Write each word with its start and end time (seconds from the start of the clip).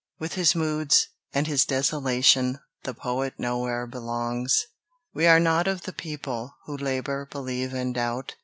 With 0.17 0.33
his 0.33 0.55
moods, 0.55 1.09
and 1.31 1.45
his 1.45 1.63
desolation 1.63 2.57
The 2.85 2.95
poet 2.95 3.35
nowhere 3.37 3.85
belongs. 3.85 4.65
We 5.13 5.27
are 5.27 5.39
not 5.39 5.67
of 5.67 5.83
the 5.83 5.93
people 5.93 6.55
Who 6.65 6.75
labour, 6.75 7.27
believe, 7.29 7.71
and 7.75 7.93
doubt. 7.93 8.35